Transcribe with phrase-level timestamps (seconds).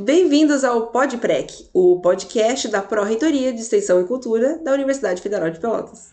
[0.00, 5.58] Bem-vindos ao PodPrec, o podcast da Pró-Reitoria de Extensão e Cultura da Universidade Federal de
[5.58, 6.12] Pelotas.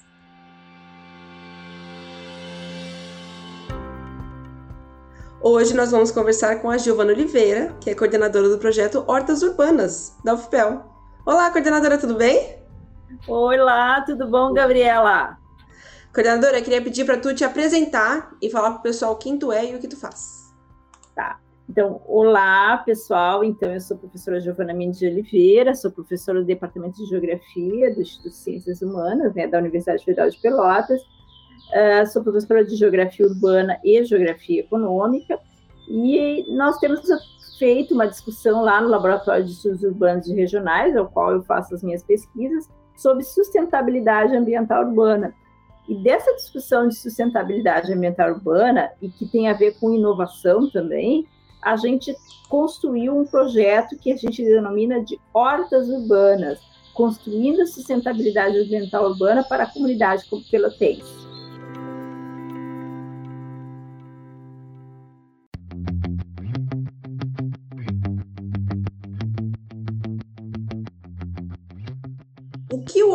[5.40, 10.18] Hoje nós vamos conversar com a Giovana Oliveira, que é coordenadora do projeto Hortas Urbanas,
[10.24, 10.84] da UFPEL.
[11.24, 12.58] Olá, coordenadora, tudo bem?
[13.28, 15.38] Olá, tudo bom, Gabriela?
[16.12, 19.52] Coordenadora, eu queria pedir para tu te apresentar e falar para o pessoal quem tu
[19.52, 20.52] é e o que tu faz.
[21.14, 21.45] Tá.
[21.68, 23.44] Então, olá, pessoal.
[23.44, 27.94] Então, eu sou a professora Giovana Mendes de Oliveira, sou professora do Departamento de Geografia
[27.94, 31.02] do Instituto de Ciências Humanas, né, da Universidade Federal de Pelotas.
[31.02, 35.40] Uh, sou professora de Geografia Urbana e Geografia Econômica.
[35.90, 37.02] E nós temos
[37.58, 41.74] feito uma discussão lá no Laboratório de Estudos Urbanos e Regionais, ao qual eu faço
[41.74, 45.34] as minhas pesquisas, sobre sustentabilidade ambiental urbana.
[45.88, 51.28] E dessa discussão de sustentabilidade ambiental urbana, e que tem a ver com inovação também,
[51.66, 52.16] a gente
[52.48, 56.60] construiu um projeto que a gente denomina de hortas urbanas,
[56.94, 61.26] construindo a sustentabilidade ambiental urbana para a comunidade pelotense.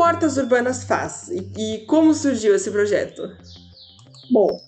[0.00, 3.22] Hortas Urbanas faz e, e como surgiu esse projeto?
[4.30, 4.58] Bom,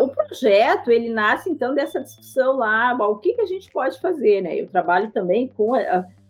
[0.00, 4.00] o projeto ele nasce então dessa discussão lá, bom, o que, que a gente pode
[4.00, 4.56] fazer, né?
[4.56, 5.74] Eu trabalho também com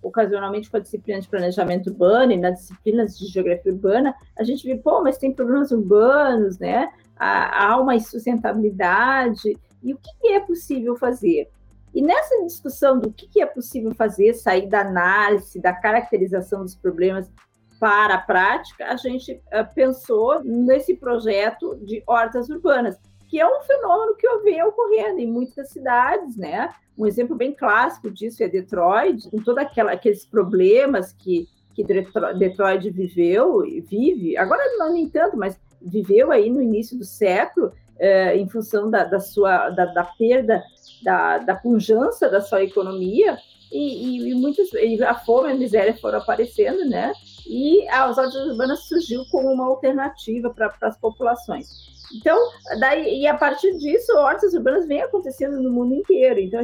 [0.03, 4.67] ocasionalmente com a disciplina de planejamento urbano e nas disciplinas de geografia urbana, a gente
[4.67, 6.93] vê, pô, mas tem problemas urbanos, né?
[7.17, 11.49] Há, uma insustentabilidade, e o que, que é possível fazer?
[11.95, 16.75] E nessa discussão do que, que é possível fazer, sair da análise, da caracterização dos
[16.75, 17.31] problemas
[17.79, 22.99] para a prática, a gente uh, pensou nesse projeto de hortas urbanas,
[23.33, 26.69] que é um fenômeno que eu venho ocorrendo em muitas cidades, né?
[26.99, 33.65] Um exemplo bem clássico disso é Detroit, com todos aqueles problemas que, que Detroit viveu
[33.65, 38.47] e vive, agora não nem tanto, mas viveu aí no início do século, eh, em
[38.47, 40.63] função da, da sua da, da perda
[41.03, 43.39] da, da pujança da sua economia,
[43.73, 47.11] e, e, e muitas, e a fome e a miséria foram aparecendo, né?
[47.47, 51.93] E as hortas urbanas surgiu como uma alternativa para as populações.
[52.15, 52.39] Então,
[52.79, 56.41] daí, e a partir disso, hortas urbanas vêm acontecendo no mundo inteiro.
[56.41, 56.61] Então,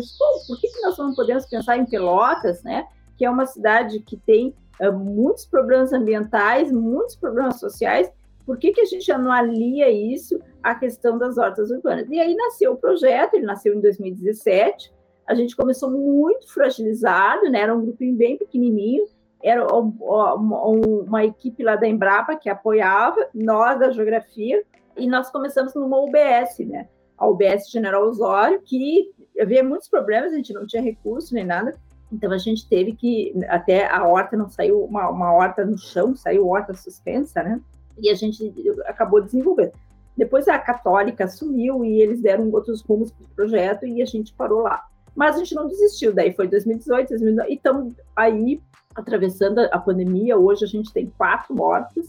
[0.47, 2.87] por que, que nós não podemos pensar em Pelotas, né?
[3.16, 8.10] Que é uma cidade que tem uh, muitos problemas ambientais, muitos problemas sociais.
[8.45, 12.09] Por que, que a gente já não alia isso à questão das hortas urbanas?
[12.10, 14.93] E aí nasceu o projeto, ele nasceu em 2017,
[15.27, 17.60] a gente começou muito fragilizado, né?
[17.60, 19.05] Era um grupinho bem pequenininho,
[19.43, 24.62] era uma equipe lá da Embrapa que apoiava, nós da Geografia,
[24.97, 26.88] e nós começamos numa UBS, né?
[27.16, 31.72] A UBS General Osório, que havia muitos problemas, a gente não tinha recurso nem nada,
[32.12, 36.16] então a gente teve que, até a horta não saiu, uma, uma horta no chão,
[36.16, 37.60] saiu horta suspensa, né?
[37.98, 38.53] E a gente
[38.87, 39.72] acabou desenvolvendo.
[40.16, 44.32] Depois a Católica assumiu e eles deram outros rumos para o projeto e a gente
[44.34, 44.84] parou lá.
[45.19, 48.62] Mas a gente não desistiu, daí foi 2018, 2019, e estamos aí
[48.95, 50.39] atravessando a pandemia.
[50.39, 52.06] Hoje a gente tem quatro hortas,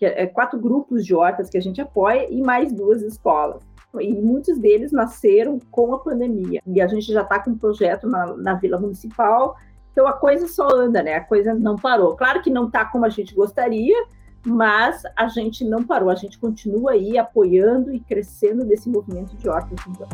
[0.00, 3.62] é, é, quatro grupos de hortas que a gente apoia e mais duas escolas.
[4.00, 6.60] E muitos deles nasceram com a pandemia.
[6.66, 9.56] E a gente já está com um projeto na, na Vila Municipal,
[9.92, 11.14] então a coisa só anda, né?
[11.14, 12.16] A coisa não parou.
[12.16, 14.04] Claro que não está como a gente gostaria,
[14.44, 16.10] mas a gente não parou.
[16.10, 19.78] A gente continua aí apoiando e crescendo desse movimento de hortas.
[19.88, 20.08] Então.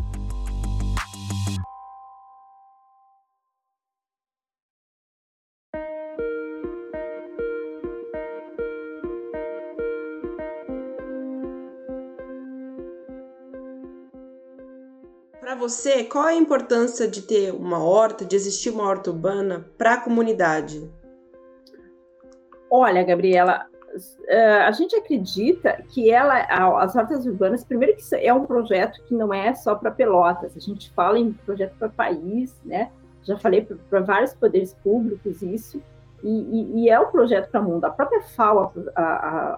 [15.68, 19.94] Você, qual é a importância de ter uma horta, de existir uma horta urbana para
[19.94, 20.90] a comunidade?
[22.70, 23.66] Olha, Gabriela,
[24.26, 26.40] eh, a gente acredita que ela,
[26.82, 30.60] as hortas urbanas, primeiro que é um projeto que não é só para Pelotas, a
[30.60, 32.90] gente fala em projeto para país, né?
[33.22, 35.82] Já falei para vários poderes públicos isso,
[36.22, 37.84] e, e, e é um projeto para o mundo.
[37.84, 38.72] A própria FAO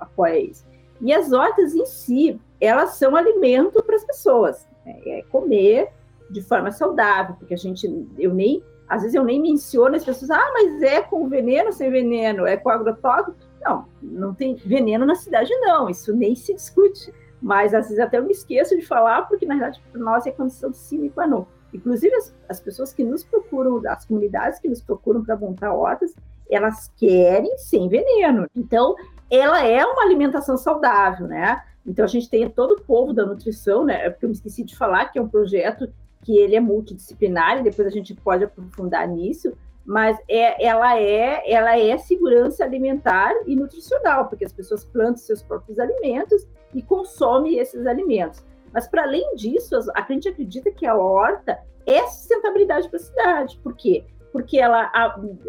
[0.01, 0.67] apoia isso.
[1.01, 4.69] E as hortas em si, elas são alimento para as pessoas.
[4.85, 5.01] Né?
[5.07, 5.89] É comer
[6.31, 7.87] de forma saudável, porque a gente,
[8.19, 11.91] eu nem, às vezes eu nem menciono as pessoas, ah, mas é com veneno, sem
[11.91, 13.37] veneno, é com agrotóxico.
[13.61, 17.13] Não, não tem veneno na cidade, não, isso nem se discute.
[17.43, 20.31] Mas às vezes até eu me esqueço de falar, porque na verdade para nós é
[20.31, 21.47] condição sine qua non.
[21.73, 26.15] Inclusive as, as pessoas que nos procuram, as comunidades que nos procuram para montar hortas,
[26.51, 28.49] elas querem sem veneno.
[28.57, 28.97] Então,
[29.31, 31.63] ela é uma alimentação saudável, né?
[31.87, 34.07] Então a gente tem todo o povo da nutrição, né?
[34.07, 35.91] É porque eu me esqueci de falar que é um projeto
[36.23, 39.53] que ele é multidisciplinar, e depois a gente pode aprofundar nisso,
[39.85, 45.43] mas é, ela, é, ela é segurança alimentar e nutricional, porque as pessoas plantam seus
[45.43, 48.45] próprios alimentos e consomem esses alimentos.
[48.73, 53.59] Mas, para além disso, a gente acredita que a horta é sustentabilidade para a cidade.
[53.63, 54.05] Por quê?
[54.33, 54.93] Porque ela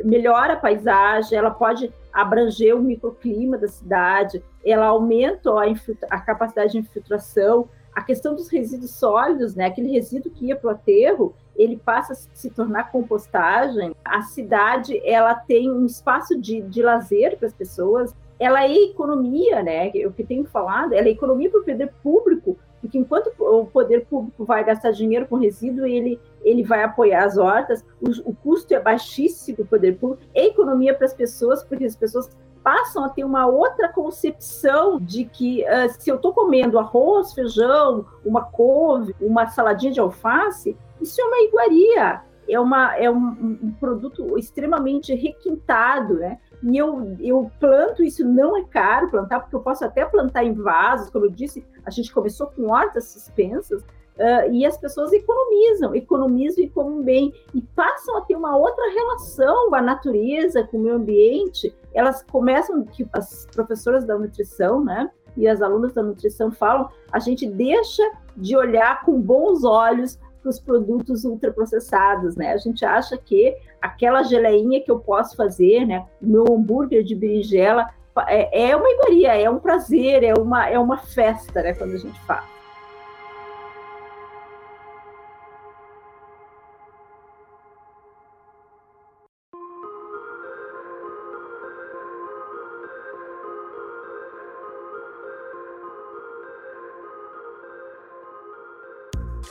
[0.03, 5.65] melhora a paisagem, ela pode abranger o microclima da cidade, ela aumenta a,
[6.09, 9.65] a capacidade de infiltração, a questão dos resíduos sólidos, né?
[9.65, 13.93] Aquele resíduo que ia para o aterro, ele passa a se tornar compostagem.
[14.03, 18.15] A cidade, ela tem um espaço de, de lazer para as pessoas.
[18.39, 19.91] Ela é economia, né?
[20.05, 24.05] O que tenho falado, ela é economia para o poder público, porque enquanto o poder
[24.07, 28.73] público vai gastar dinheiro com resíduo, ele, ele vai apoiar as hortas, o, o custo
[28.73, 32.27] é baixíssimo para o poder público, é economia para as pessoas, porque as pessoas
[32.63, 38.05] passam a ter uma outra concepção de que uh, se eu estou comendo arroz, feijão,
[38.25, 43.71] uma couve, uma saladinha de alface, isso é uma iguaria, é, uma, é um, um
[43.79, 46.39] produto extremamente requintado, né?
[46.63, 50.53] E eu, eu planto isso, não é caro plantar, porque eu posso até plantar em
[50.53, 53.83] vasos, como eu disse, a gente começou com hortas suspensas,
[54.21, 58.87] Uh, e as pessoas economizam, economizam e comem bem, e passam a ter uma outra
[58.91, 61.73] relação com a natureza, com o meio ambiente.
[61.91, 67.17] Elas começam, que as professoras da nutrição, né, e as alunas da nutrição falam, a
[67.17, 68.03] gente deixa
[68.37, 72.53] de olhar com bons olhos para os produtos ultraprocessados, né?
[72.53, 77.15] A gente acha que aquela geleinha que eu posso fazer, né, o meu hambúrguer de
[77.15, 77.89] berinjela,
[78.27, 81.97] é, é uma iguaria, é um prazer, é uma, é uma festa, né, quando a
[81.97, 82.60] gente faz.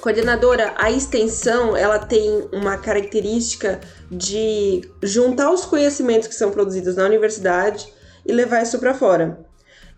[0.00, 3.80] Coordenadora, a extensão ela tem uma característica
[4.10, 7.92] de juntar os conhecimentos que são produzidos na universidade
[8.24, 9.44] e levar isso para fora.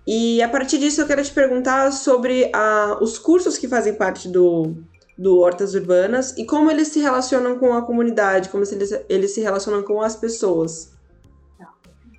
[0.07, 4.29] E a partir disso eu quero te perguntar sobre a, os cursos que fazem parte
[4.29, 4.75] do,
[5.17, 9.41] do Hortas Urbanas e como eles se relacionam com a comunidade, como eles, eles se
[9.41, 10.93] relacionam com as pessoas.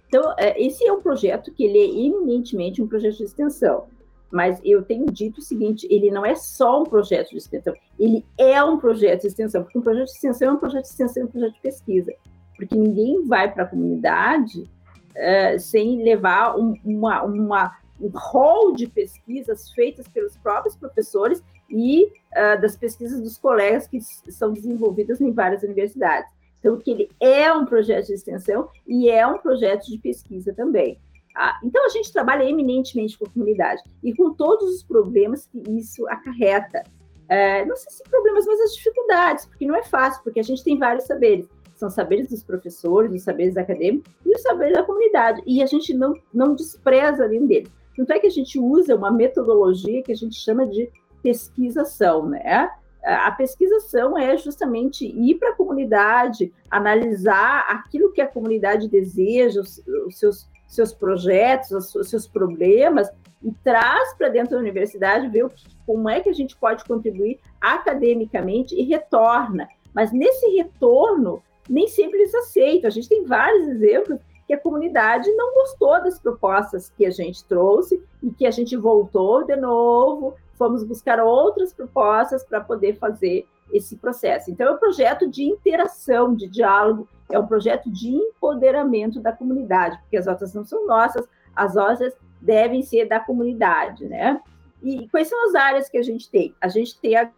[0.07, 3.87] Então, é, esse é um projeto que ele é eminentemente um projeto de extensão.
[4.33, 8.25] Mas eu tenho dito o seguinte: ele não é só um projeto de extensão, ele
[8.35, 11.21] é um projeto de extensão, porque um projeto de extensão é um projeto de extensão,
[11.21, 12.13] é um projeto de pesquisa.
[12.57, 18.87] Porque ninguém vai para a comunidade uh, sem levar um, uma, uma, um rol de
[18.87, 25.31] pesquisas feitas pelos próprios professores e uh, das pesquisas dos colegas que são desenvolvidas em
[25.31, 26.31] várias universidades.
[26.59, 30.97] Então, que ele é um projeto de extensão e é um projeto de pesquisa também.
[31.35, 35.61] Ah, então, a gente trabalha eminentemente com a comunidade e com todos os problemas que
[35.71, 36.83] isso acarreta.
[37.27, 40.63] É, não sei se problemas, mas as dificuldades, porque não é fácil, porque a gente
[40.63, 41.47] tem vários saberes.
[41.75, 45.41] São saberes dos professores, os saberes acadêmicos e os saberes da comunidade.
[45.45, 47.71] E a gente não, não despreza nenhum deles.
[47.95, 50.89] Tanto é que a gente usa uma metodologia que a gente chama de
[51.21, 52.69] pesquisação, né?
[53.03, 59.83] A pesquisação é justamente ir para a comunidade, analisar aquilo que a comunidade deseja, os,
[60.07, 63.09] os seus seus projetos, os seus problemas
[63.43, 65.47] e traz para dentro da universidade, ver
[65.85, 69.67] como é que a gente pode contribuir academicamente e retorna.
[69.93, 72.87] Mas nesse retorno, nem sempre eles aceitam.
[72.87, 77.43] A gente tem vários exemplos que a comunidade não gostou das propostas que a gente
[77.45, 83.45] trouxe e que a gente voltou de novo, fomos buscar outras propostas para poder fazer
[83.73, 84.51] esse processo.
[84.51, 89.97] Então, é um projeto de interação, de diálogo, é um projeto de empoderamento da comunidade,
[89.99, 94.39] porque as hortas não são nossas, as hortas devem ser da comunidade, né?
[94.81, 96.53] E quais são as áreas que a gente tem?
[96.61, 97.31] A gente tem a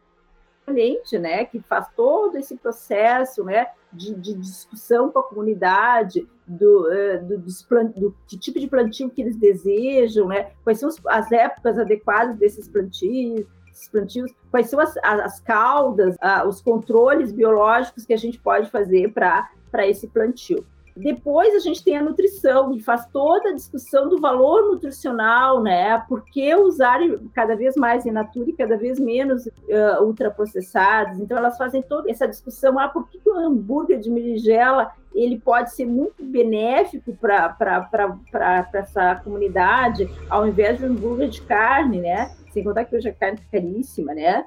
[0.73, 6.87] gente, né, que faz todo esse processo, né, de, de discussão com a comunidade, do,
[6.87, 11.77] uh, do, do, do, tipo de plantio que eles desejam, né, quais são as épocas
[11.77, 13.45] adequadas desses plantios,
[13.91, 16.15] plantios, quais são as, as caudas,
[16.47, 20.65] os controles biológicos que a gente pode fazer para esse plantio.
[20.95, 26.01] Depois a gente tem a nutrição, que faz toda a discussão do valor nutricional, né?
[26.07, 26.99] Por que usar
[27.33, 31.19] cada vez mais in natura e cada vez menos uh, ultraprocessados?
[31.19, 35.73] Então elas fazem toda essa discussão, ah, por que, o hambúrguer de berinjela ele pode
[35.73, 42.31] ser muito benéfico para essa comunidade, ao invés de um hambúrguer de carne, né?
[42.55, 44.45] Sem contar que hoje a carne é caríssima, né?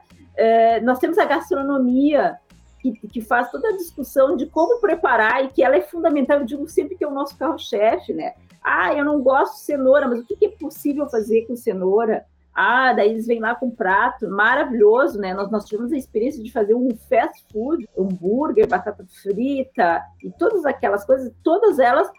[0.82, 2.38] Nós temos a gastronomia,
[2.80, 6.38] que, que, faz toda a discussão de como preparar e que ela é fundamental.
[6.38, 8.32] Eu digo sempre que é o nosso carro-chefe, né?
[8.64, 12.24] Ah, eu não gosto de cenoura, mas o que, que é possível fazer com cenoura?
[12.54, 15.34] Ah, daí eles vêm lá com um prato maravilhoso, né?
[15.34, 20.64] Nós, nós tivemos a experiência de fazer um fast food, hambúrguer, batata frita e todas
[20.64, 22.10] aquelas coisas, todas elas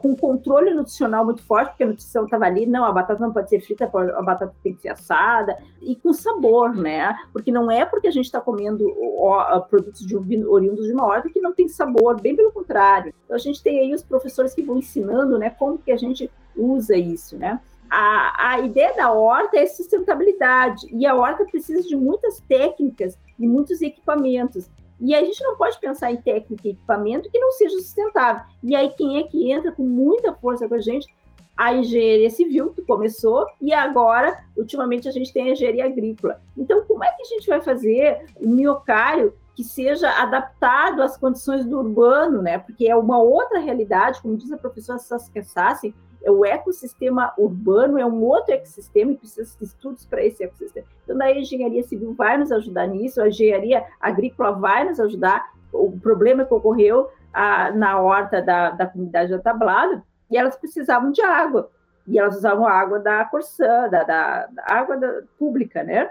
[0.00, 3.48] com controle nutricional muito forte, porque a nutrição estava ali, não, a batata não pode
[3.50, 7.16] ser frita, a batata tem que ser assada, e com sabor, né?
[7.32, 11.28] Porque não é porque a gente está comendo uh, produtos de, oriundos de uma horta
[11.28, 13.12] que não tem sabor, bem pelo contrário.
[13.24, 16.30] Então a gente tem aí os professores que vão ensinando, né, como que a gente
[16.56, 17.60] usa isso, né?
[17.90, 23.46] a, a ideia da horta é sustentabilidade, e a horta precisa de muitas técnicas e
[23.46, 24.68] muitos equipamentos.
[25.00, 28.44] E a gente não pode pensar em técnica e equipamento que não seja sustentável.
[28.62, 31.06] E aí, quem é que entra com muita força com a gente?
[31.56, 36.40] A engenharia civil, que começou, e agora, ultimamente, a gente tem a engenharia agrícola.
[36.56, 41.64] Então, como é que a gente vai fazer um miocário que seja adaptado às condições
[41.64, 42.58] do urbano, né?
[42.58, 47.98] Porque é uma outra realidade, como diz a professora Saskia Sassi, é o ecossistema urbano
[47.98, 50.86] é um outro ecossistema e precisa de estudos para esse ecossistema.
[51.04, 55.50] Então, daí a engenharia civil vai nos ajudar nisso, a engenharia agrícola vai nos ajudar.
[55.72, 61.12] O problema que ocorreu a, na horta da, da comunidade da Tablada, e elas precisavam
[61.12, 61.70] de água,
[62.06, 66.10] e elas usavam a água da Corsã, da, da, da água da, pública, né?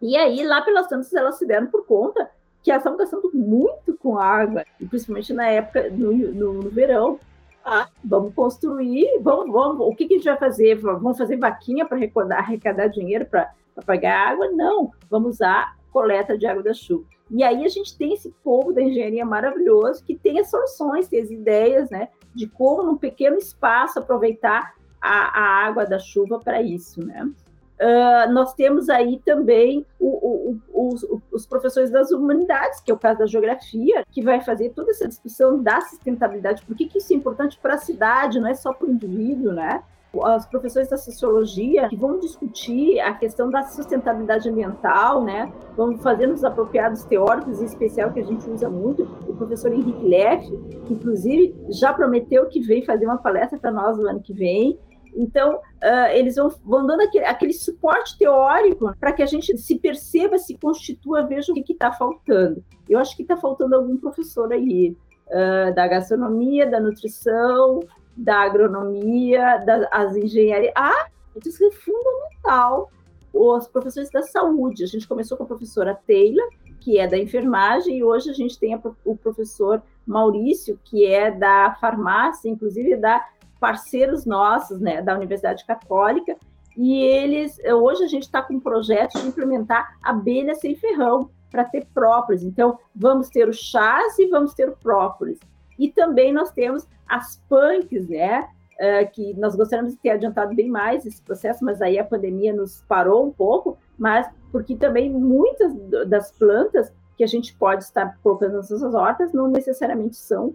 [0.00, 2.30] E aí, lá pelas tantas, elas se deram por conta
[2.66, 7.16] que elas estavam gastando muito com água, e principalmente na época, no, no, no verão,
[7.64, 10.74] ah, vamos construir, vamos, vamos, o que, que a gente vai fazer?
[10.74, 13.52] Vamos fazer vaquinha para arrecadar, arrecadar dinheiro para
[13.86, 14.50] pagar água?
[14.50, 17.04] Não, vamos usar coleta de água da chuva.
[17.30, 21.22] E aí a gente tem esse povo da engenharia maravilhoso que tem as soluções, tem
[21.22, 26.60] as ideias, né, de como num pequeno espaço aproveitar a, a água da chuva para
[26.60, 27.30] isso, né?
[27.78, 32.98] Uh, nós temos aí também o, o, os, os, professores das humanidades, que é o
[32.98, 36.64] caso da geografia, que vai fazer toda essa discussão da sustentabilidade.
[36.64, 39.82] Por que, isso é importante para a cidade, não é só para o indivíduo, né?
[40.10, 45.52] Os professores da sociologia que vão discutir a questão da sustentabilidade ambiental, né?
[45.76, 50.08] Vão fazer nos apropriados teóricos, em especial que a gente usa muito, o professor Henrique
[50.08, 50.48] Leff,
[50.86, 54.78] que inclusive já prometeu que vem fazer uma palestra para nós no ano que vem,
[55.16, 59.78] então, uh, eles vão, vão dando aquele, aquele suporte teórico para que a gente se
[59.78, 62.62] perceba, se constitua, veja o que está faltando.
[62.88, 64.94] Eu acho que está faltando algum professor aí,
[65.28, 67.80] uh, da gastronomia, da nutrição,
[68.16, 70.72] da agronomia, das engenharias.
[70.76, 71.06] Ah,
[71.44, 72.90] isso é fundamental.
[73.32, 74.84] Os professores da saúde.
[74.84, 76.48] A gente começou com a professora Taylor,
[76.80, 81.30] que é da enfermagem, e hoje a gente tem a, o professor Maurício, que é
[81.30, 83.22] da farmácia, inclusive da
[83.60, 86.36] parceiros nossos, né, da Universidade Católica,
[86.76, 91.64] e eles, hoje a gente está com um projeto de implementar abelha sem ferrão para
[91.64, 92.42] ter própolis.
[92.42, 95.38] Então, vamos ter o chás e vamos ter o própolis.
[95.78, 100.68] E também nós temos as punks, né, uh, que nós gostaríamos de ter adiantado bem
[100.68, 105.72] mais esse processo, mas aí a pandemia nos parou um pouco, mas porque também muitas
[106.06, 110.54] das plantas que a gente pode estar colocando nas nossas hortas não necessariamente são uh,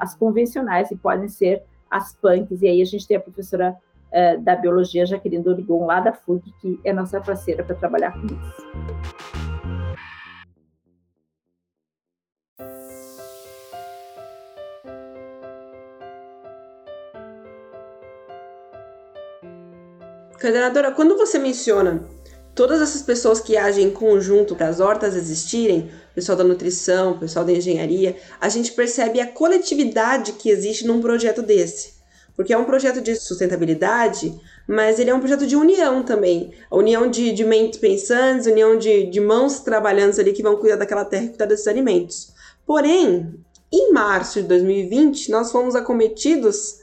[0.00, 3.76] as convencionais e podem ser as punks, e aí a gente tem a professora
[4.12, 8.26] uh, da biologia, Jaqueline Dorigon, lá da FUG, que é nossa parceira para trabalhar com
[8.26, 8.98] isso.
[20.40, 22.04] Coordenadora, quando você menciona
[22.58, 27.44] todas essas pessoas que agem em conjunto para as hortas existirem, pessoal da nutrição, pessoal
[27.44, 31.92] da engenharia, a gente percebe a coletividade que existe num projeto desse.
[32.34, 34.34] Porque é um projeto de sustentabilidade,
[34.66, 36.52] mas ele é um projeto de união também.
[36.68, 40.74] A união de, de mentes pensantes, união de, de mãos trabalhando ali que vão cuidar
[40.74, 42.32] daquela terra e cuidar desses alimentos.
[42.66, 43.34] Porém,
[43.72, 46.80] em março de 2020, nós fomos acometidos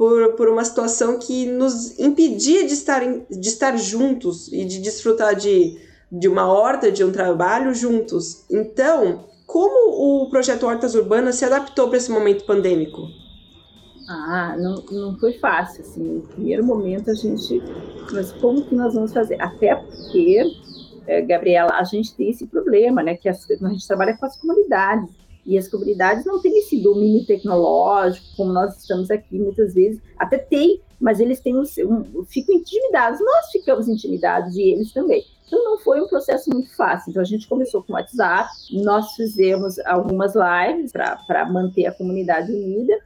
[0.00, 5.34] por, por uma situação que nos impedia de estar, de estar juntos e de desfrutar
[5.34, 5.78] de,
[6.10, 8.46] de uma horta, de um trabalho juntos.
[8.50, 13.02] Então, como o projeto Hortas Urbanas se adaptou para esse momento pandêmico?
[14.08, 17.62] Ah, não, não foi fácil, assim, no primeiro momento a gente,
[18.10, 19.38] mas como que nós vamos fazer?
[19.38, 20.42] Até porque,
[21.06, 24.40] é, Gabriela, a gente tem esse problema, né, que as, a gente trabalha com as
[24.40, 25.10] comunidades,
[25.44, 30.00] e as comunidades não têm esse domínio tecnológico, como nós estamos aqui muitas vezes.
[30.18, 33.20] Até tem, mas eles têm um, um, ficam intimidados.
[33.20, 35.24] Nós ficamos intimidados e eles também.
[35.46, 37.10] Então não foi um processo muito fácil.
[37.10, 42.52] Então a gente começou com o WhatsApp, nós fizemos algumas lives para manter a comunidade
[42.52, 42.96] unida.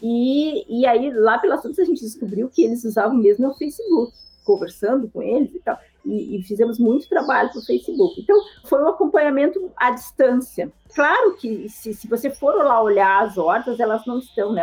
[0.00, 4.12] E, e aí, lá pelas tantas, a gente descobriu que eles usavam mesmo o Facebook,
[4.44, 8.20] conversando com eles e tal e, e fizemos muito trabalho para o Facebook.
[8.20, 10.72] Então, foi um acompanhamento à distância.
[10.94, 14.62] Claro que se, se você for lá olhar as hortas, elas não estão, né?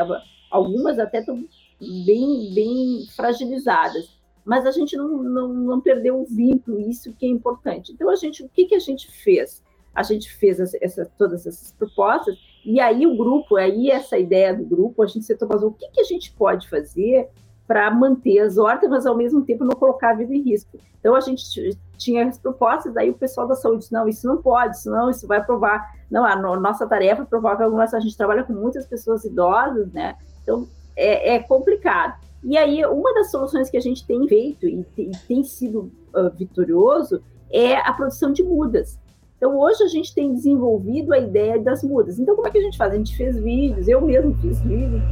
[0.51, 1.43] Algumas até estão
[1.79, 4.17] bem, bem fragilizadas.
[4.45, 7.91] mas a gente não, não, não perdeu o vínculo, isso que é importante.
[7.91, 9.63] Então, a gente, o que, que a gente fez?
[9.93, 14.55] A gente fez essa, essa, todas essas propostas, e aí o grupo, aí essa ideia
[14.55, 17.29] do grupo, a gente se mas o que, que a gente pode fazer
[17.69, 20.79] para manter as hortas, mas ao mesmo tempo não colocar a vida em risco.
[20.99, 24.37] Então a gente tinha as propostas, aí o pessoal da saúde disse, não, isso não
[24.37, 25.87] pode, isso não, isso vai provar.
[26.09, 30.15] Não, a nossa tarefa é que algumas, a gente trabalha com muitas pessoas idosas, né?
[30.41, 32.19] Então é, é complicado.
[32.43, 36.35] E aí, uma das soluções que a gente tem feito e, e tem sido uh,
[36.35, 37.21] vitorioso
[37.51, 38.97] é a produção de mudas.
[39.37, 42.17] Então, hoje a gente tem desenvolvido a ideia das mudas.
[42.17, 42.93] Então, como é que a gente faz?
[42.93, 45.03] A gente fez vídeos, eu mesmo fiz vídeos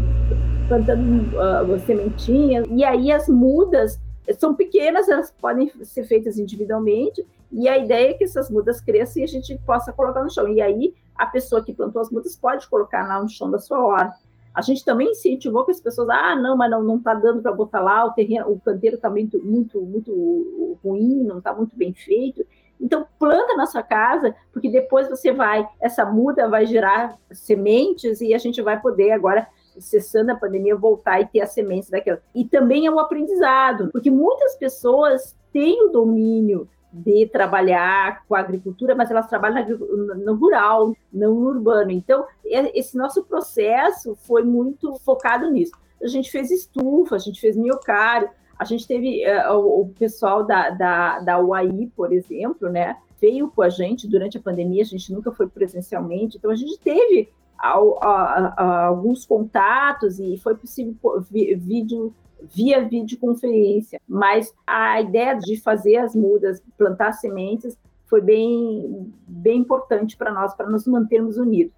[0.68, 4.00] plantando uh, sementinhas, e aí as mudas
[4.38, 9.22] são pequenas, elas podem ser feitas individualmente, e a ideia é que essas mudas cresçam
[9.22, 10.48] e a gente possa colocar no chão.
[10.50, 13.84] E aí, a pessoa que plantou as mudas pode colocar lá no chão da sua
[13.84, 14.18] horta.
[14.54, 17.52] A gente também incentivou que as pessoas, ah, não, mas não não está dando para
[17.52, 21.94] botar lá, o terreno, o canteiro está muito, muito, muito ruim, não está muito bem
[21.94, 22.44] feito.
[22.82, 28.34] Então planta na sua casa, porque depois você vai, essa muda vai gerar sementes e
[28.34, 29.48] a gente vai poder agora
[29.80, 32.22] cessando a pandemia, voltar e ter as sementes daquela.
[32.34, 38.40] E também é um aprendizado, porque muitas pessoas têm o domínio de trabalhar com a
[38.40, 39.78] agricultura, mas elas trabalham
[40.18, 41.92] no rural, não no urbano.
[41.92, 45.74] Então, é, esse nosso processo foi muito focado nisso.
[46.02, 50.70] A gente fez estufa, a gente fez miocário, a gente teve uh, o, pessoal da,
[50.72, 52.98] da, da UAI, por exemplo, né?
[53.20, 56.80] Veio com a gente durante a pandemia, a gente nunca foi presencialmente, então a gente
[56.80, 60.96] teve ao, a, a, alguns contatos e foi possível
[61.30, 62.14] vídeo
[62.54, 70.16] via videoconferência, mas a ideia de fazer as mudas, plantar sementes, foi bem, bem importante
[70.16, 71.74] para nós, para nos mantermos unidos.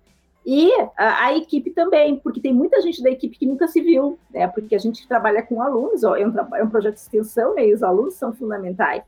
[0.45, 4.17] E a, a, equipe também, porque tem muita gente da equipe que nunca se viu,
[4.31, 4.48] né?
[4.48, 7.67] Porque a gente trabalha com alunos, ó, é, um, é um projeto de extensão, né?
[7.67, 9.03] E os alunos são fundamentais.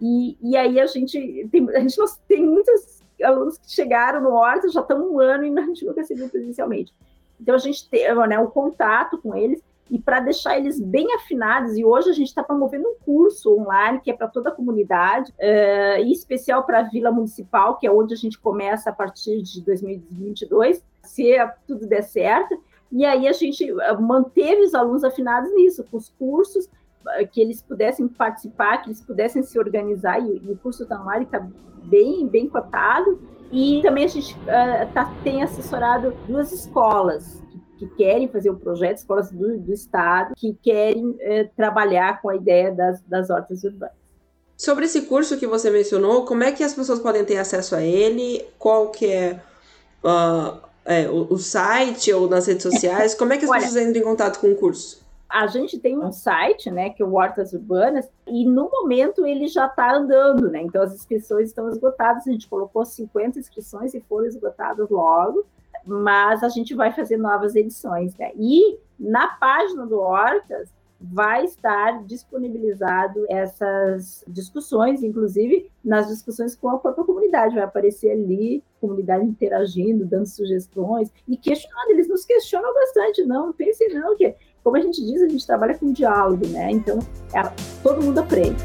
[0.00, 1.96] E, e aí a gente tem, a gente
[2.28, 6.04] tem muitos alunos que chegaram no Horta, já estão um ano e a gente nunca
[6.04, 6.92] se viu presencialmente.
[7.40, 11.76] Então a gente tem né, o contato com eles e para deixar eles bem afinados.
[11.76, 15.32] E hoje a gente está promovendo um curso online que é para toda a comunidade,
[15.32, 19.42] uh, em especial para a Vila Municipal, que é onde a gente começa a partir
[19.42, 21.36] de 2022, se
[21.66, 22.60] tudo der certo.
[22.90, 26.68] E aí a gente eh, manteve os alunos afinados nisso, com os cursos,
[27.32, 31.24] que eles pudessem participar, que eles pudessem se organizar, e, e o curso está online
[31.24, 31.46] está
[31.84, 33.20] bem, bem cotado.
[33.50, 37.42] E também a gente uh, tá, tem assessorado duas escolas
[37.78, 42.36] que querem fazer o projeto, escolas do, do Estado, que querem é, trabalhar com a
[42.36, 43.94] ideia das, das hortas urbanas.
[44.56, 47.82] Sobre esse curso que você mencionou, como é que as pessoas podem ter acesso a
[47.82, 48.42] ele?
[48.58, 49.42] Qual que é,
[50.02, 53.14] uh, é o, o, site ou nas redes sociais?
[53.14, 55.05] Como é que as Olha, pessoas entram em contato com o curso?
[55.28, 59.48] A gente tem um site, né, que é o Hortas Urbanas, e no momento ele
[59.48, 60.62] já está andando, né?
[60.62, 62.26] Então as inscrições estão esgotadas.
[62.26, 65.44] A gente colocou 50 inscrições e foram esgotadas logo
[65.86, 68.32] mas a gente vai fazer novas edições, né?
[68.36, 76.78] E na página do Hortas vai estar disponibilizado essas discussões, inclusive nas discussões com a
[76.78, 83.24] própria comunidade, vai aparecer ali, comunidade interagindo, dando sugestões e questionando, eles nos questionam bastante,
[83.24, 84.34] não, pensem não, que
[84.66, 86.72] como a gente diz, a gente trabalha com diálogo, né?
[86.72, 86.98] Então,
[87.32, 87.40] é,
[87.84, 88.64] todo mundo aprende.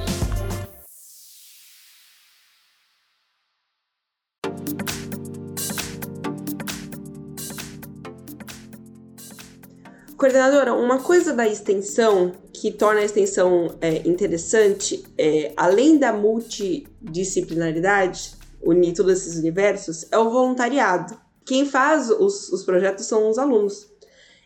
[10.17, 18.33] Coordenadora, uma coisa da extensão que torna a extensão é, interessante, é, além da multidisciplinaridade,
[18.59, 21.15] unir todos esses universos, é o voluntariado.
[21.45, 23.87] Quem faz os, os projetos são os alunos.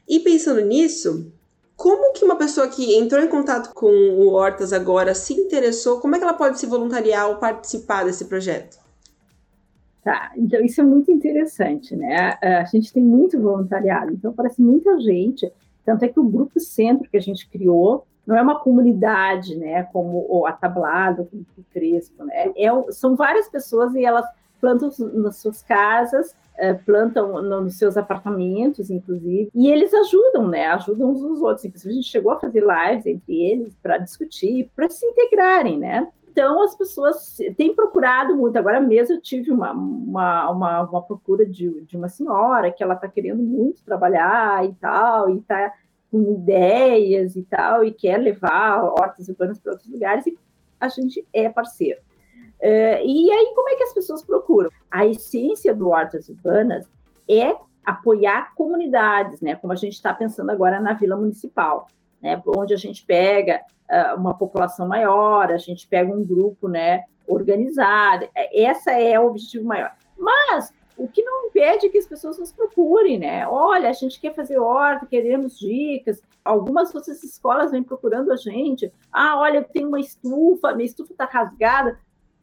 [0.05, 1.31] E pensando nisso,
[1.75, 6.15] como que uma pessoa que entrou em contato com o Hortas agora se interessou, como
[6.15, 8.77] é que ela pode se voluntariar ou participar desse projeto?
[10.03, 12.37] Tá, então isso é muito interessante, né?
[12.41, 15.51] A gente tem muito voluntariado, então parece muita gente
[15.85, 19.83] tanto é que o Grupo Centro que a gente criou não é uma comunidade, né,
[19.93, 22.51] como o Atablado, o Crespo, né?
[22.57, 24.25] É, são várias pessoas e elas
[24.65, 30.65] plantam nas suas casas, é, plantam nos seus apartamentos, inclusive, e eles ajudam, né?
[30.67, 31.65] Ajudam uns aos outros.
[31.65, 36.07] Inclusive, a gente chegou a fazer lives entre eles para discutir, para se integrarem, né?
[36.31, 38.57] Então, as pessoas têm procurado muito.
[38.57, 42.95] Agora mesmo eu tive uma, uma, uma, uma procura de, de uma senhora que ela
[42.95, 45.71] está querendo muito trabalhar e tal, e está
[46.11, 50.37] com ideias e tal, e quer levar hortas urbanas para outros lugares, e
[50.79, 51.99] a gente é parceiro.
[52.67, 54.71] É, e aí, como é que as pessoas procuram?
[54.89, 56.89] A essência do Hortas Urbanas
[57.29, 59.53] é apoiar comunidades, né?
[59.53, 61.87] Como a gente está pensando agora na Vila Municipal.
[62.19, 67.03] né, onde a gente pega uh, uma população maior, a gente pega um grupo né,
[67.27, 69.91] organizado, essa é o objetivo maior.
[70.17, 73.47] Mas o que não impede que as pessoas nos procurem, né?
[73.47, 76.19] Olha, a gente quer fazer horta, queremos dicas.
[76.43, 78.91] Algumas outras escolas vêm procurando a gente.
[79.11, 81.99] Ah, olha, eu tenho uma estufa, minha estufa está rasgada.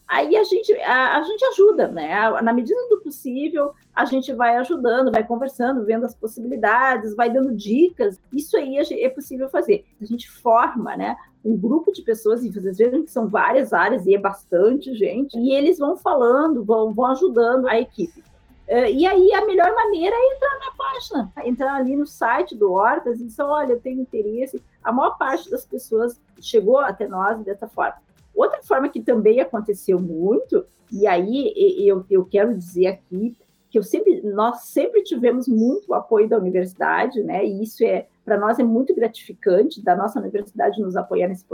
[0.08, 2.30] Aí a gente, a, a, gente ajuda, né?
[2.42, 7.54] Na medida do possível, a gente vai ajudando, vai conversando, vendo as possibilidades, vai dando
[7.54, 8.20] dicas.
[8.32, 9.86] Isso aí é possível fazer.
[10.00, 11.16] A gente forma, né?
[11.44, 15.36] Um grupo de pessoas, e vocês vejam que são várias áreas e é bastante gente,
[15.38, 18.22] e eles vão falando, vão, vão ajudando a equipe.
[18.66, 22.72] É, e aí a melhor maneira é entrar na página, entrar ali no site do
[22.72, 24.62] Hortas e dizer, olha, eu tenho interesse.
[24.82, 27.96] A maior parte das pessoas chegou até nós dessa forma.
[28.34, 33.36] Outra forma que também aconteceu muito, e aí eu, eu quero dizer aqui
[33.70, 37.44] que eu sempre, nós sempre tivemos muito apoio da universidade, né?
[37.44, 41.44] E isso é para nós é muito gratificante da nossa universidade nos apoiar nesse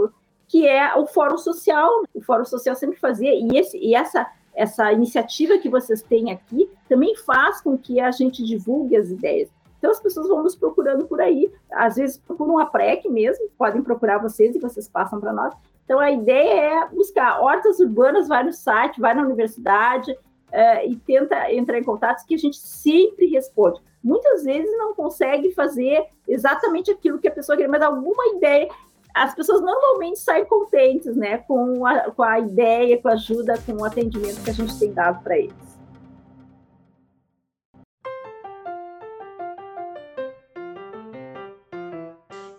[0.48, 1.88] que é o Fórum Social.
[2.12, 4.26] O Fórum Social sempre fazia e, esse, e essa
[4.58, 9.48] essa iniciativa que vocês têm aqui também faz com que a gente divulgue as ideias.
[9.78, 13.80] Então as pessoas vão nos procurando por aí, às vezes procuram a PREC mesmo, podem
[13.80, 15.54] procurar vocês e vocês passam para nós.
[15.88, 20.96] Então a ideia é buscar hortas urbanas, vai no site, vai na universidade uh, e
[20.96, 23.80] tenta entrar em contato que a gente sempre responde.
[24.04, 28.68] Muitas vezes não consegue fazer exatamente aquilo que a pessoa quer, mas alguma ideia
[29.14, 33.72] as pessoas normalmente saem contentes, né, com a, com a ideia, com a ajuda, com
[33.72, 35.56] o atendimento que a gente tem dado para eles.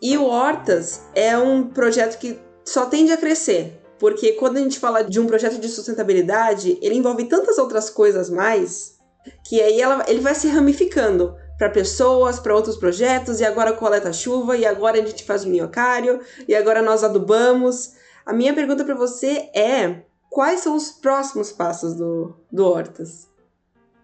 [0.02, 4.79] E o Hortas é um projeto que só tende a crescer, porque quando a gente
[4.79, 8.97] fala de um projeto de sustentabilidade, ele envolve tantas outras coisas mais
[9.43, 14.13] que aí ela, ele vai se ramificando para pessoas, para outros projetos, e agora coleta
[14.13, 17.95] chuva, e agora a gente faz o minhocário, e agora nós adubamos.
[18.25, 23.27] A minha pergunta para você é: quais são os próximos passos do, do Hortas?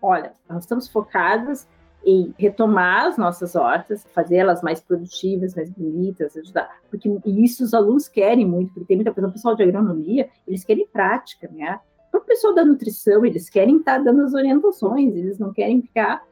[0.02, 1.66] Olha, nós estamos focados
[2.06, 6.70] em retomar as nossas hortas, fazê-las mais produtivas, mais bonitas, ajudar.
[6.90, 10.64] Porque isso os alunos querem muito, porque tem muita coisa, o pessoal de agronomia, eles
[10.64, 11.80] querem prática, né?
[12.12, 16.24] Para o pessoal da nutrição, eles querem estar dando as orientações, eles não querem ficar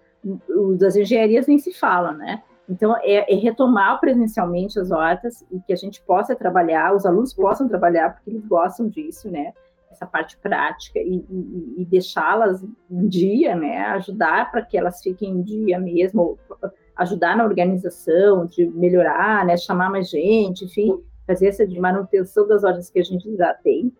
[0.77, 2.41] das engenharias nem se fala, né?
[2.69, 7.33] Então, é, é, retomar presencialmente as hortas e que a gente possa trabalhar, os alunos
[7.33, 9.53] possam trabalhar, porque eles gostam disso, né?
[9.93, 13.77] Essa parte prática e, e, e deixá-las em dia, né?
[13.87, 16.37] Ajudar para que elas fiquem em dia mesmo,
[16.95, 19.55] ajudar na organização, de melhorar, né?
[19.55, 23.91] Chamar mais gente, enfim, fazer essa de manutenção das hortas que a gente já tem.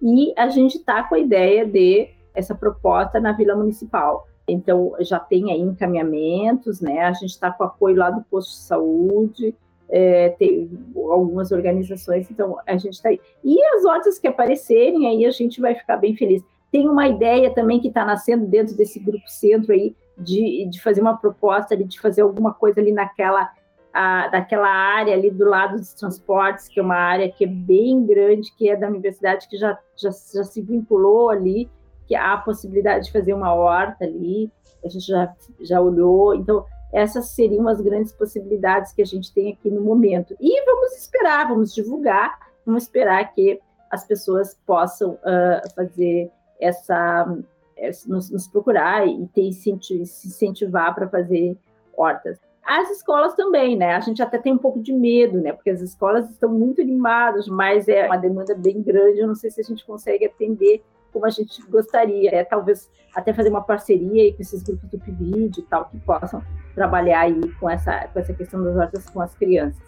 [0.00, 5.18] E a gente está com a ideia de essa proposta na Vila Municipal então, já
[5.18, 7.00] tem aí encaminhamentos, né?
[7.00, 9.56] A gente está com apoio lá do posto de saúde,
[9.96, 13.20] é, tem algumas organizações, então a gente está aí.
[13.44, 16.42] E as hortas que aparecerem aí, a gente vai ficar bem feliz.
[16.72, 21.00] Tem uma ideia também que está nascendo dentro desse grupo centro aí, de, de fazer
[21.00, 23.48] uma proposta ali, de fazer alguma coisa ali naquela,
[23.92, 28.04] a, daquela área ali do lado dos transportes, que é uma área que é bem
[28.04, 31.70] grande, que é da universidade, que já, já, já se vinculou ali,
[32.08, 34.50] que há a possibilidade de fazer uma horta ali,
[34.84, 36.34] a gente já, já olhou.
[36.34, 40.36] Então, essas seriam as grandes possibilidades que a gente tem aqui no momento.
[40.40, 46.30] E vamos esperar, vamos divulgar, vamos esperar que as pessoas possam uh, fazer
[46.60, 47.36] essa,
[47.76, 51.56] essa nos, nos, procurar e ter se incentivar para fazer
[51.96, 52.38] hortas.
[52.64, 53.94] As escolas também, né?
[53.94, 55.52] A gente até tem um pouco de medo, né?
[55.52, 59.18] Porque as escolas estão muito animadas, mas é uma demanda bem grande.
[59.18, 60.82] Eu não sei se a gente consegue atender
[61.14, 62.34] como a gente gostaria.
[62.34, 66.42] É, talvez até fazer uma parceria com esses grupos do PIBID e tal, que possam
[66.74, 69.80] trabalhar aí com essa, com essa questão das hortas com as crianças.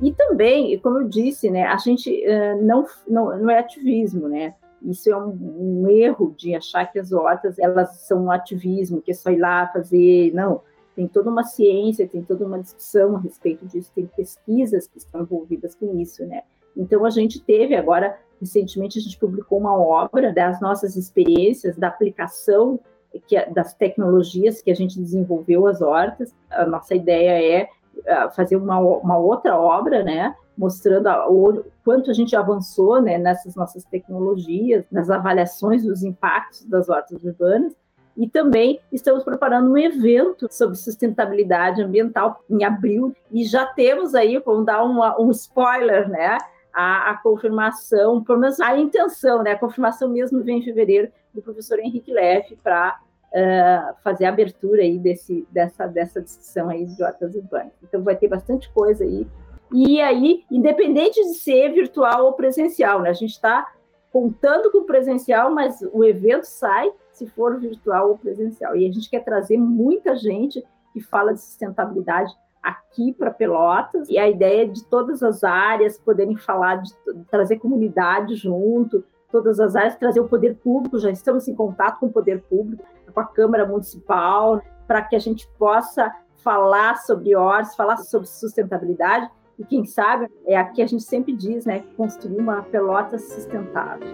[0.00, 4.54] E também, como eu disse, né, a gente uh, não, não, não é ativismo, né?
[4.82, 9.10] Isso é um, um, erro de achar que as hortas elas são um ativismo, que
[9.10, 10.32] é só ir lá fazer.
[10.32, 10.62] Não,
[10.96, 15.20] tem toda uma ciência, tem toda uma discussão a respeito disso, tem pesquisas que estão
[15.20, 16.44] envolvidas com isso, né?
[16.74, 21.88] Então a gente teve agora Recentemente a gente publicou uma obra das nossas experiências, da
[21.88, 22.80] aplicação
[23.26, 26.34] que, das tecnologias que a gente desenvolveu as hortas.
[26.50, 27.68] A nossa ideia é
[28.08, 33.18] ah, fazer uma, uma outra obra, né, mostrando a, o quanto a gente avançou né,
[33.18, 37.74] nessas nossas tecnologias, nas avaliações dos impactos das hortas urbanas.
[38.16, 44.38] E também estamos preparando um evento sobre sustentabilidade ambiental em abril, e já temos aí,
[44.38, 46.36] vamos dar uma, um spoiler, né?
[46.72, 49.52] A, a, confirmação, pelo menos a intenção, né?
[49.52, 54.28] A confirmação mesmo vem em fevereiro do professor Henrique Leff para uh, eh, fazer a
[54.28, 57.72] abertura aí desse, dessa, dessa discussão aí de hortas urbanas.
[57.82, 59.26] Então vai ter bastante coisa aí
[59.72, 63.10] E aí, independente de ser virtual ou presencial, né?
[63.10, 63.72] A gente está
[64.12, 68.76] contando com o presencial, mas o evento sai se for virtual ou presencial.
[68.76, 74.18] E a gente quer trazer muita gente que fala de sustentabilidade aqui para Pelotas, e
[74.18, 76.92] a ideia de todas as áreas poderem falar, de
[77.30, 82.06] trazer comunidade junto, todas as áreas, trazer o poder público, já estamos em contato com
[82.06, 87.74] o poder público, com a Câmara Municipal, para que a gente possa falar sobre ORS,
[87.76, 92.62] falar sobre sustentabilidade, e quem sabe, é aqui a gente sempre diz, né, construir uma
[92.62, 94.08] pelota sustentável.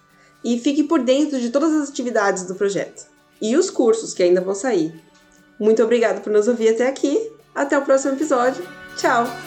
[0.43, 3.07] e fique por dentro de todas as atividades do projeto
[3.41, 5.03] e os cursos que ainda vão sair.
[5.59, 7.31] Muito obrigado por nos ouvir até aqui.
[7.53, 8.65] Até o próximo episódio.
[8.97, 9.44] Tchau!